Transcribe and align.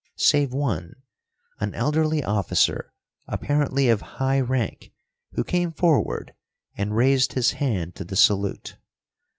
Save 0.17 0.51
one, 0.51 0.95
an 1.59 1.75
elderly 1.75 2.23
officer, 2.23 2.91
apparently 3.27 3.87
of 3.87 4.01
high 4.17 4.39
rank, 4.39 4.91
who 5.33 5.43
came 5.43 5.71
forward 5.71 6.33
and 6.75 6.95
raised 6.97 7.33
his 7.33 7.51
hand 7.51 7.93
to 7.97 8.03
the 8.03 8.15
salute. 8.15 8.77